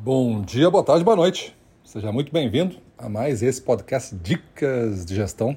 [0.00, 1.56] Bom dia, boa tarde, boa noite.
[1.82, 5.56] Seja muito bem-vindo a mais esse podcast Dicas de Gestão.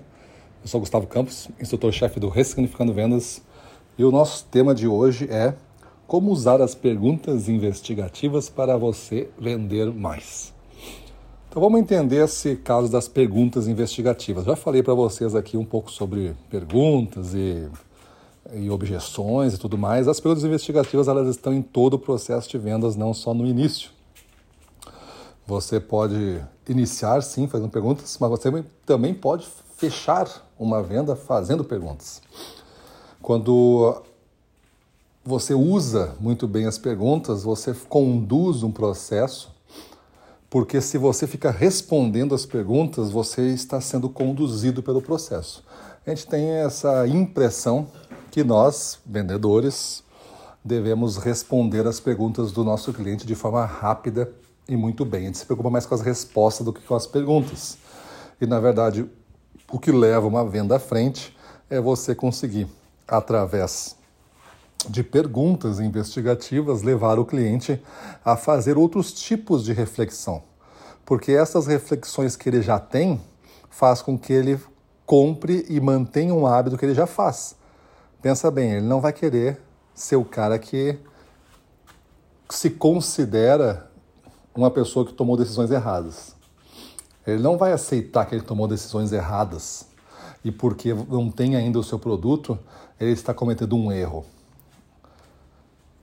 [0.63, 3.43] Eu sou Gustavo Campos, instrutor-chefe do Ressignificando Vendas,
[3.99, 5.53] e o nosso tema de hoje é
[6.07, 10.51] como usar as perguntas investigativas para você vender mais.
[11.47, 14.45] Então vamos entender esse caso das perguntas investigativas.
[14.45, 17.69] Já falei para vocês aqui um pouco sobre perguntas e,
[18.55, 20.07] e objeções e tudo mais.
[20.07, 24.00] As perguntas investigativas elas estão em todo o processo de vendas, não só no início.
[25.47, 29.47] Você pode iniciar sim fazendo perguntas, mas você também pode
[29.77, 32.21] fechar uma venda fazendo perguntas.
[33.21, 34.01] Quando
[35.23, 39.51] você usa muito bem as perguntas, você conduz um processo,
[40.49, 45.63] porque se você fica respondendo as perguntas, você está sendo conduzido pelo processo.
[46.05, 47.87] A gente tem essa impressão
[48.31, 50.03] que nós, vendedores,
[50.63, 54.31] devemos responder as perguntas do nosso cliente de forma rápida
[54.71, 55.23] e muito bem.
[55.23, 57.77] A gente se preocupa mais com as respostas do que com as perguntas.
[58.39, 59.05] E na verdade,
[59.69, 61.35] o que leva uma venda à frente
[61.69, 62.67] é você conseguir,
[63.05, 63.97] através
[64.87, 67.83] de perguntas investigativas, levar o cliente
[68.23, 70.41] a fazer outros tipos de reflexão.
[71.05, 73.19] Porque essas reflexões que ele já tem
[73.69, 74.57] faz com que ele
[75.05, 77.57] compre e mantenha um hábito que ele já faz.
[78.21, 79.59] Pensa bem, ele não vai querer
[79.93, 80.97] ser o cara que
[82.49, 83.90] se considera
[84.55, 86.35] uma pessoa que tomou decisões erradas.
[87.25, 89.87] Ele não vai aceitar que ele tomou decisões erradas
[90.43, 92.57] e porque não tem ainda o seu produto,
[92.99, 94.25] ele está cometendo um erro.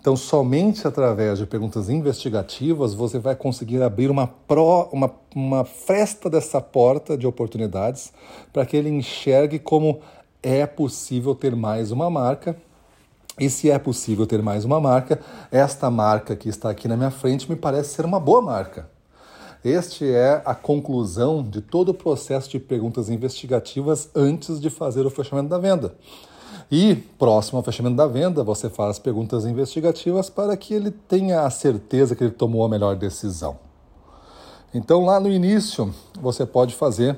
[0.01, 6.31] Então, somente através de perguntas investigativas você vai conseguir abrir uma, pro, uma, uma fresta
[6.31, 8.13] dessa porta de oportunidades
[8.53, 10.01] para que ele enxergue como
[10.43, 12.57] é possível ter mais uma marca
[13.39, 17.11] e se é possível ter mais uma marca, esta marca que está aqui na minha
[17.11, 18.89] frente me parece ser uma boa marca.
[19.65, 25.11] Este é a conclusão de todo o processo de perguntas investigativas antes de fazer o
[25.11, 25.95] fechamento da venda.
[26.71, 31.51] E, próximo ao fechamento da venda, você faz perguntas investigativas para que ele tenha a
[31.51, 33.59] certeza que ele tomou a melhor decisão.
[34.73, 37.17] Então, lá no início, você pode fazer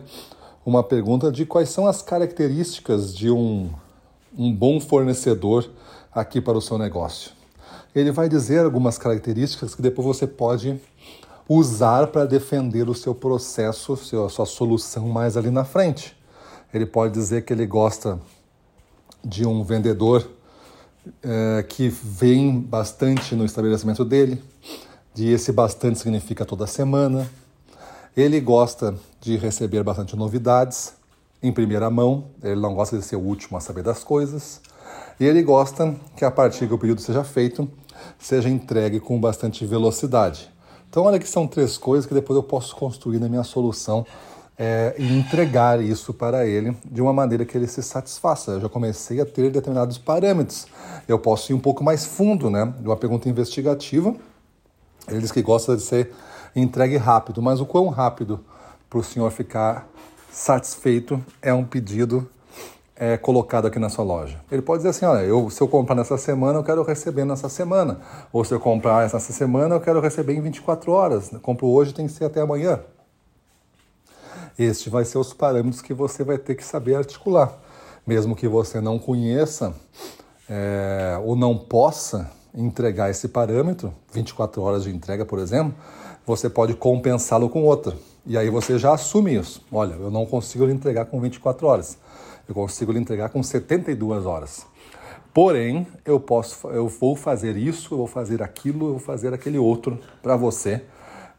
[0.65, 3.69] uma pergunta de quais são as características de um,
[4.39, 5.69] um bom fornecedor
[6.13, 7.33] aqui para o seu negócio.
[7.95, 10.81] Ele vai dizer algumas características que depois você pode
[11.49, 16.17] usar para defender o seu processo, a sua solução mais ali na frente.
[16.73, 18.21] Ele pode dizer que ele gosta
[19.25, 20.29] de um vendedor
[21.23, 24.43] é, que vem bastante no estabelecimento dele,
[25.13, 27.29] de esse bastante significa toda semana.
[28.17, 30.95] Ele gosta de receber bastante novidades
[31.43, 34.61] em primeira mão, ele não gosta de ser o último a saber das coisas.
[35.19, 37.69] E ele gosta que a partir que o pedido seja feito,
[38.19, 40.51] seja entregue com bastante velocidade.
[40.89, 44.05] Então, olha que são três coisas que depois eu posso construir na minha solução
[44.59, 48.53] é, e entregar isso para ele de uma maneira que ele se satisfaça.
[48.53, 50.67] Eu já comecei a ter determinados parâmetros.
[51.07, 52.75] Eu posso ir um pouco mais fundo, né?
[52.79, 54.15] De uma pergunta investigativa.
[55.09, 56.13] Ele diz que gosta de ser
[56.55, 58.45] entregue rápido, mas o quão rápido
[58.89, 59.89] para o senhor ficar
[60.31, 62.29] satisfeito é um pedido
[63.01, 64.39] é, colocado aqui na sua loja.
[64.53, 67.49] Ele pode dizer assim, olha, eu, se eu comprar nessa semana, eu quero receber nessa
[67.49, 67.99] semana.
[68.31, 71.33] Ou se eu comprar nessa semana, eu quero receber em 24 horas.
[71.33, 72.81] Eu compro hoje, tem que ser até amanhã.
[74.59, 77.51] Este vai ser os parâmetros que você vai ter que saber articular.
[78.07, 79.75] Mesmo que você não conheça
[80.47, 85.75] é, ou não possa entregar esse parâmetro, 24 horas de entrega, por exemplo,
[86.27, 87.97] você pode compensá-lo com outra.
[88.27, 89.65] E aí você já assume isso.
[89.73, 91.99] Olha, eu não consigo lhe entregar com 24 horas
[92.51, 94.67] eu consigo lhe entregar com 72 horas.
[95.33, 99.57] Porém, eu posso, eu vou fazer isso, eu vou fazer aquilo, eu vou fazer aquele
[99.57, 100.83] outro para você,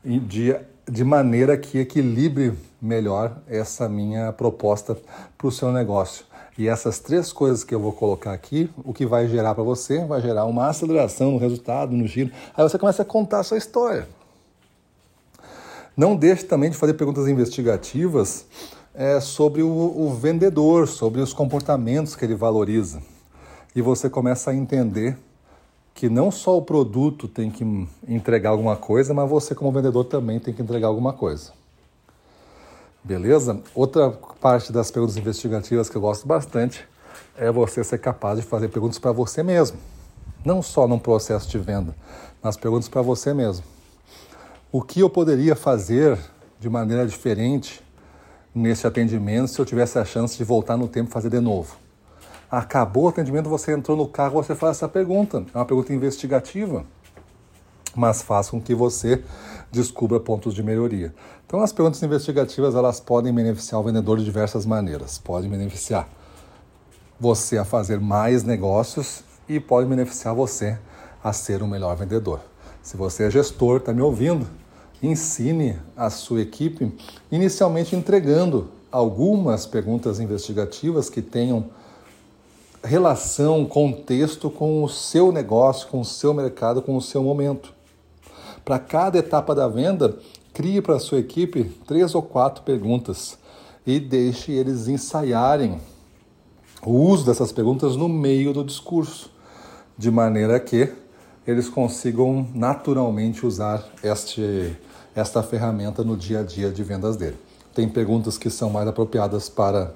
[0.03, 0.55] de,
[0.89, 4.97] de maneira que equilibre melhor essa minha proposta
[5.38, 6.25] para o seu negócio.
[6.57, 10.03] E essas três coisas que eu vou colocar aqui, o que vai gerar para você,
[10.06, 12.31] vai gerar uma aceleração no resultado, no giro.
[12.56, 14.07] Aí você começa a contar a sua história.
[15.96, 18.46] Não deixe também de fazer perguntas investigativas
[18.93, 23.02] é, sobre o, o vendedor, sobre os comportamentos que ele valoriza.
[23.75, 25.17] E você começa a entender
[25.93, 27.64] que não só o produto tem que
[28.08, 31.53] entregar alguma coisa, mas você, como vendedor, também tem que entregar alguma coisa.
[33.03, 33.59] Beleza?
[33.73, 36.87] Outra parte das perguntas investigativas que eu gosto bastante
[37.35, 39.77] é você ser capaz de fazer perguntas para você mesmo.
[40.45, 41.95] Não só num processo de venda,
[42.43, 43.65] mas perguntas para você mesmo.
[44.71, 46.17] O que eu poderia fazer
[46.59, 47.81] de maneira diferente
[48.53, 51.77] nesse atendimento se eu tivesse a chance de voltar no tempo e fazer de novo?
[52.49, 55.43] Acabou o atendimento, você entrou no carro, você faz essa pergunta.
[55.53, 56.85] É uma pergunta investigativa.
[57.96, 59.23] Mas faz com que você
[59.72, 61.14] descubra pontos de melhoria.
[61.46, 65.17] Então, as perguntas investigativas elas podem beneficiar o vendedor de diversas maneiras.
[65.17, 66.08] Podem beneficiar
[67.20, 70.78] você a fazer mais negócios e podem beneficiar você
[71.23, 72.40] a ser um melhor vendedor.
[72.82, 74.47] Se você é gestor, está me ouvindo,
[75.03, 76.91] ensine a sua equipe,
[77.32, 81.70] inicialmente entregando algumas perguntas investigativas que tenham
[82.84, 87.73] relação, contexto com o seu negócio, com o seu mercado, com o seu momento.
[88.63, 90.17] Para cada etapa da venda,
[90.53, 93.37] crie para a sua equipe três ou quatro perguntas
[93.85, 95.79] e deixe eles ensaiarem
[96.85, 99.29] o uso dessas perguntas no meio do discurso,
[99.97, 100.91] de maneira que
[101.46, 104.75] eles consigam naturalmente usar este,
[105.16, 107.37] esta ferramenta no dia a dia de vendas dele.
[107.73, 109.93] Tem perguntas que são mais apropriadas para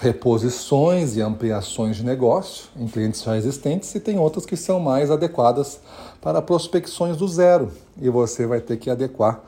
[0.00, 5.10] reposições e ampliações de negócio em clientes já existentes e tem outras que são mais
[5.10, 5.80] adequadas
[6.20, 7.72] para prospecções do zero.
[8.00, 9.40] E você vai ter que adequar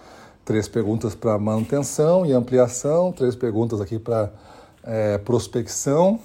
[0.45, 4.33] três perguntas para manutenção e ampliação, três perguntas aqui para
[4.83, 6.19] é, prospecção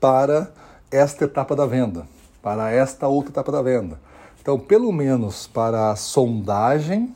[0.00, 0.50] para
[0.90, 2.06] esta etapa da venda,
[2.42, 3.98] para esta outra etapa da venda.
[4.40, 7.14] Então, pelo menos para a sondagem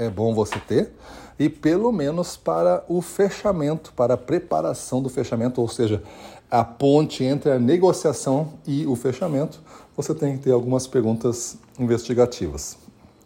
[0.00, 0.92] é bom você ter
[1.38, 6.02] e pelo menos para o fechamento, para a preparação do fechamento, ou seja,
[6.50, 9.60] a ponte entre a negociação e o fechamento,
[9.96, 12.76] você tem que ter algumas perguntas investigativas.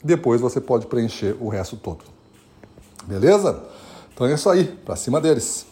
[0.03, 2.05] Depois você pode preencher o resto todo.
[3.05, 3.62] Beleza?
[4.12, 5.67] Então é isso aí, para cima deles.